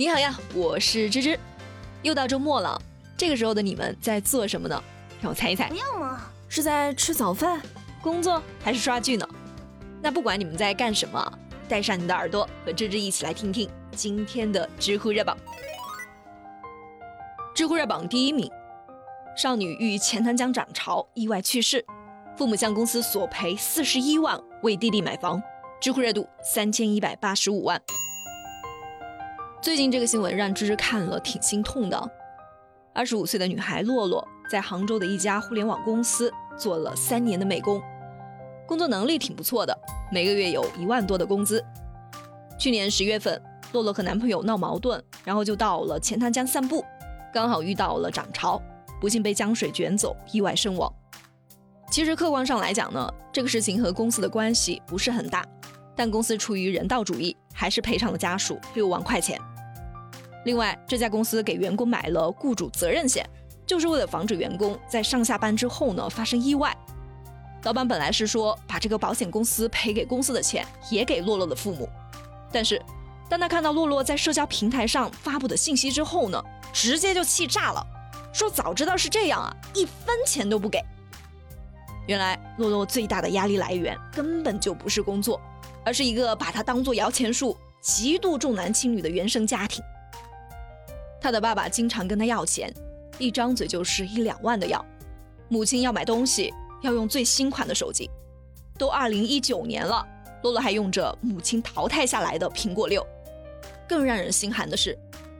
[0.00, 1.38] 你好呀，我是芝芝，
[2.00, 2.80] 又到周末了，
[3.18, 4.82] 这个时候的你们在做什么呢？
[5.20, 7.60] 让我猜一猜，不要嘛，是在吃早饭、
[8.00, 9.28] 工作还是刷剧呢？
[10.00, 15.36] 那不管你们在干什么，带上你的耳朵，和芝芝一起来听听今天的知乎热榜。
[17.54, 18.50] 知乎热榜第一名，
[19.36, 21.84] 少女遇钱塘江涨潮意外去世，
[22.38, 25.42] 父母向公司索赔四十一万为弟弟买房，
[25.78, 27.78] 知乎热度三千一百八十五万。
[29.62, 32.10] 最近这个新闻让芝芝看了挺心痛的。
[32.94, 37.80] 二十五岁的女孩洛洛在杭州的一家互联网公司做了三年的美工，
[38.66, 39.78] 工作能力挺不错的，
[40.10, 41.62] 每个月有一万多的工资。
[42.58, 43.40] 去年十月份，
[43.72, 46.82] 洛洛和男朋友闹矛盾，然后就到了钱塘江散步，
[47.30, 48.60] 刚好遇到了涨潮，
[48.98, 50.90] 不幸被江水卷走，意外身亡。
[51.90, 55.46] 其实客观上来讲呢，这个事情和公司的关系不是很大，
[55.94, 59.38] 但公司出于人道主义，还是赔偿了家属六万块钱。
[60.44, 63.28] 另外，这家公司给员工买了雇主责任险，
[63.66, 66.76] 就是为了防止员工在上下班之后呢发生意外。
[67.64, 71.86] 老板本来是说把这个保险公司赔给公司的钱也给洛洛的父母，
[72.50, 72.80] 但是
[73.28, 77.86] 当他看到洛洛在社交平台上发布的信息之后呢，直接就气炸了，
[78.32, 80.82] 说早知道是这样啊，一分钱都不给。
[82.06, 85.38] 原来洛洛最大的压力来源根本就不是工作，
[85.84, 89.84] 而是一个把他当做摇钱树、极度重男轻女的原生家庭。
[91.20, 92.72] 他的爸爸经常跟他要钱，
[93.18, 94.84] 一张嘴就是一两万的要。
[95.48, 98.08] 母亲要买东西要用最新款的手机，
[98.78, 100.06] 都二零一九年了，
[100.42, 103.06] 洛洛还用着母亲淘汰下来的苹果六。
[103.88, 104.96] 更让人心寒的是，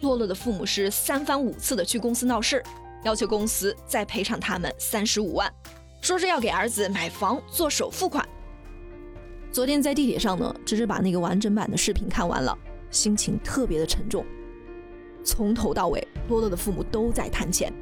[0.00, 2.62] 洛洛的父母是三番五次的去公司闹事，
[3.04, 5.50] 要求公司再赔偿他们三十五万，
[6.00, 8.28] 说是要给儿子买房做首付款。
[9.52, 12.58] 昨天在地铁上呢，只是把那个完整版的视频看完了，
[12.90, 14.26] 心情特别的沉重。
[15.24, 17.72] 从头到尾，洛洛的父母都在谈钱，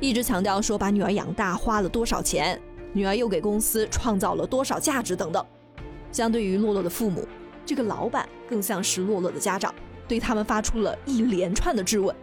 [0.00, 2.60] 一直强调说把女儿养大花了多少钱，
[2.92, 5.44] 女儿又给公司创造了多少价值等等。
[6.12, 7.26] 相对于洛洛的父母，
[7.66, 9.74] 这个老板更像是洛洛的家长，
[10.06, 12.14] 对他们发出了一连串的质问。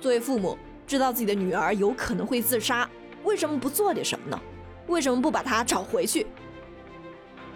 [0.00, 2.88] 作为父母，知道自己的女儿有可能会自杀，
[3.22, 4.40] 为什么不做点什么呢？
[4.86, 6.26] 为什么不把她找回去？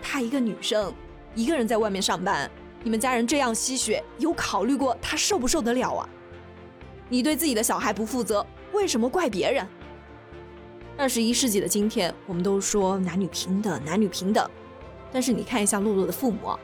[0.01, 0.93] 她一个女生，
[1.35, 2.51] 一个人在外面上班。
[2.83, 6.09] 你们家人这样吸血，有考虑过他受不受得了啊？
[7.09, 9.67] 你对自己的小孩不负责，为什么怪别人？
[10.97, 14.49] 二十一世纪的今天，我们都说男女平等，男女平等，
[15.13, 16.57] 但是你看一下露露的父母，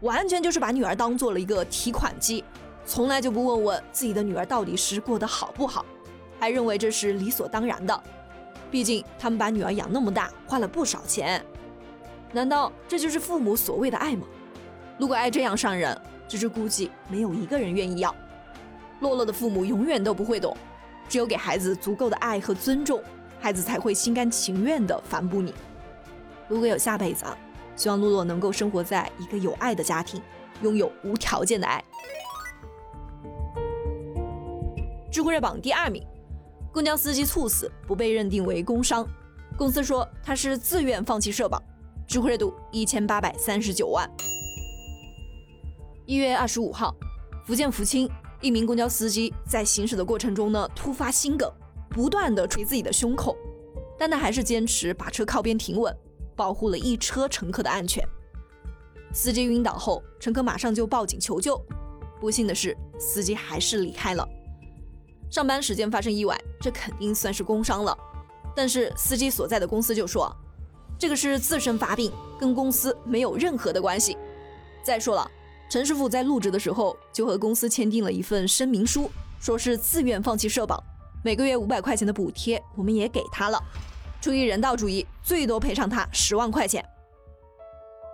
[0.00, 2.44] 完全就是把女儿当做了一个提款机，
[2.84, 5.84] 从来就不问问自己的女儿到底是过得好不好，
[6.38, 8.02] 还认为这是理所当然的。
[8.70, 11.44] 毕竟他们把女儿养那么大，花了不少钱，
[12.32, 14.26] 难道这就是父母所谓的爱吗？
[15.02, 18.14] 如果爱这样伤人，芝芝估计没有一个人愿意要。
[19.00, 20.56] 洛洛的父母永远都不会懂，
[21.08, 23.02] 只有给孩子足够的爱和尊重，
[23.40, 25.52] 孩子才会心甘情愿地反哺你。
[26.46, 27.24] 如果有下辈子，
[27.74, 30.22] 希望洛洛能够生活在一个有爱的家庭，
[30.62, 31.82] 拥有无条件的爱。
[35.10, 36.06] 知乎热榜第二名，
[36.72, 39.04] 公交司机猝死不被认定为工伤，
[39.58, 41.60] 公司说他是自愿放弃社保。
[42.06, 44.08] 知乎热度一千八百三十九万。
[46.04, 46.92] 一月二十五号，
[47.46, 51.48] 福建福清一名公交司机在行驶的过程中呢，突发心梗，
[51.90, 53.36] 不断的捶自己的胸口，
[53.96, 55.96] 但他还是坚持把车靠边停稳，
[56.34, 58.04] 保护了一车乘客的安全。
[59.12, 61.56] 司机晕倒后，乘客马上就报警求救，
[62.20, 64.28] 不幸的是，司机还是离开了。
[65.30, 67.96] 上班时间发生意外，这肯定算是工伤了，
[68.56, 70.34] 但是司机所在的公司就说，
[70.98, 74.18] 这个是自身发病，跟公司没有任何的关系。
[74.82, 75.30] 再说了。
[75.72, 79.10] 陈师傅在入职的时候就和公司签订了一份声明书，
[79.40, 80.84] 说是自愿放弃社保，
[81.24, 83.58] 每个月五百块钱的补贴我们也给他了，
[84.20, 86.84] 出于人道主义，最多赔偿他十万块钱。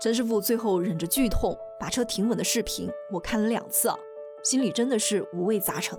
[0.01, 3.97] 陈师傅最后忍着剧痛把车停稳的视频，我看了两次啊，
[4.45, 5.99] 心里真的是五味杂陈。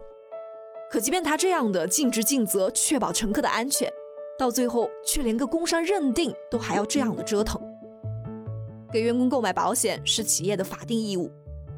[0.89, 3.91] 可即便他这样的尽职尽责，确保乘客的安全，
[4.37, 7.61] 到最后却连个工伤认定都还要这样的折腾。
[8.93, 11.29] 给员工购买保险是企业的法定义务。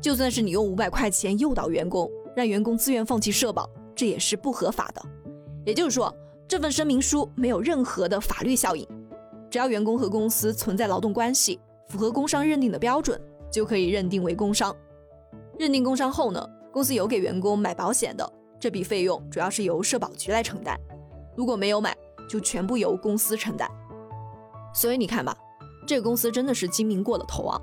[0.01, 5.01] 就算是你用五百块钱诱导员工，让员工自愿放弃社保，这也是不合法的。
[5.63, 6.13] 也就是说，
[6.47, 8.87] 这份声明书没有任何的法律效应。
[9.49, 13.21] 只要员工和公司存在劳动关系，符合工伤认定的标准，
[13.51, 14.75] 就可以认定为工伤。
[15.59, 18.27] 认定工伤后呢，公司有给员工买保险的，
[18.59, 20.75] 这笔费用主要是由社保局来承担；
[21.35, 21.95] 如果没有买，
[22.27, 23.69] 就全部由公司承担。
[24.73, 25.37] 所以你看吧，
[25.85, 27.61] 这个公司真的是精明过了头啊！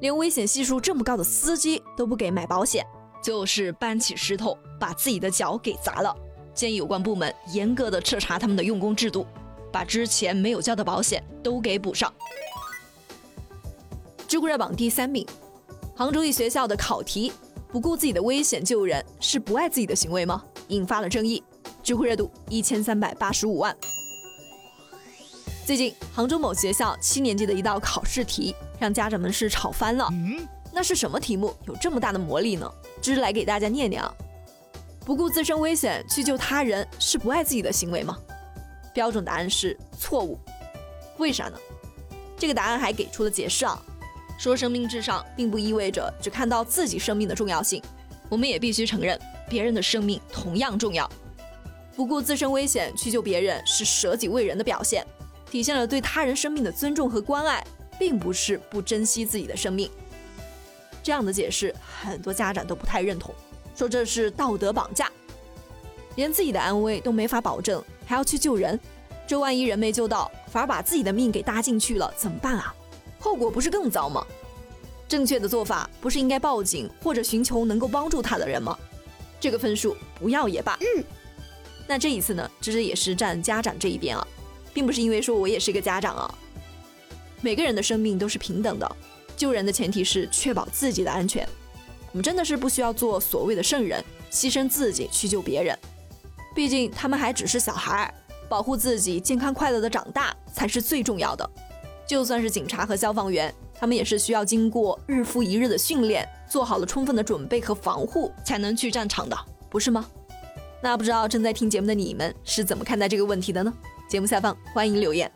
[0.00, 2.84] 连危险系数这么高的司机都不给买保险，
[3.22, 6.14] 就是搬起石头把自己的脚给砸了。
[6.54, 9.26] 建议有关部门严格的彻查他们的用工制度，
[9.72, 12.12] 把之前没有交的保险都给补上。
[14.26, 15.26] 知乎热榜第三名，
[15.94, 17.32] 杭州一学校的考题：
[17.68, 20.42] 不顾自己的危险救人是不爱自己的行为吗？
[20.68, 21.42] 引发了争议，
[21.82, 23.76] 知乎热度一千三百八十五万。
[25.64, 30.08] 最近，杭州某学校七年级的一道考试题让家长们是吵翻了。
[30.72, 31.54] 那是什么题目？
[31.66, 32.70] 有这么大的魔力呢？
[33.00, 34.12] 知来给大家念念啊。
[35.04, 38.18] 不顾自身危险去救他人是不爱自己的行为吗？
[38.92, 40.38] 标准答案是错误。
[41.18, 41.58] 为啥呢？
[42.36, 43.80] 这个答案还给出了解释啊，
[44.38, 47.82] 说生命至上并不意味着只看到自己生命的重要性，
[48.28, 49.18] 我们也必须承认
[49.48, 51.10] 别人的生命同样重要。
[51.94, 55.06] 不顾自身危险去救别人是舍己为人的表现，
[55.50, 57.64] 体现了对他人生命的尊重和关爱，
[57.98, 59.90] 并不是不珍惜自己的生命。
[61.02, 63.34] 这样的解释很多家长都不太认同。
[63.74, 65.10] 说这是道德绑架，
[66.14, 68.80] 连自己的安危都没法保证，还要去救人，
[69.26, 72.74] 这万一人没救到，反而把自己的命给搭进去了，怎么办啊？
[73.18, 74.26] 后果不是更糟吗？
[75.06, 78.76] 正确的做法不是应该报警或者寻求能够帮助他的人吗？
[79.38, 80.78] 这个分数不要也罢。
[80.80, 81.04] 嗯，
[81.86, 84.26] 那这一次呢，芝芝也是站家长这一边啊，
[84.72, 86.34] 并不是因为说我也是一个家长啊。
[87.46, 88.96] 每个人的生命都是平等的，
[89.36, 91.48] 救人的前提是确保自己的安全。
[92.10, 95.78] 我们真的是不需要做所谓的圣人，牺牲自己去救别人。
[96.56, 98.12] 毕竟他们还只是小孩，
[98.48, 101.48] 保护自己健康快乐的长大才是最重要的。
[102.04, 109.38] 就算是警察和消防员，他们也是需要经过日复一日的训练，做好了充分的准备和防护，才能去战场的，
[109.70, 110.04] 不是吗？
[110.82, 113.72] 那不知道正在听节目的你们是怎么看待这个问题的呢？
[114.08, 115.30] 节目下方欢迎留言。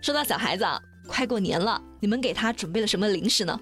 [0.00, 3.58] 说到小孩子啊，快过年了，你们给他准备了什么零食呢？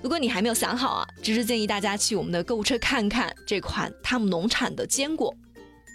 [0.00, 5.34] 如果你还没有想好啊，只是建议大家去我们的购物车看看这款汤姆农产的坚果，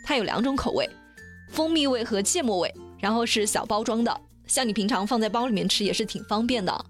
[0.06, 0.90] 它有两种口味，
[1.50, 6.86] 蜂蜜味和芥末味，然后是小包装的，像你平常放在包里面吃也是挺方便的。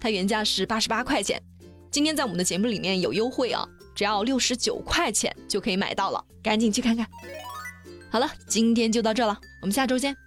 [0.00, 1.40] 它原价是八十八块钱，
[1.90, 3.64] 今天在我们的节目里面有优惠啊，
[3.94, 7.06] 只要六十九块钱就可以买到了，赶紧去看看。
[8.10, 10.25] 好了，今天就到这了，我们下周见。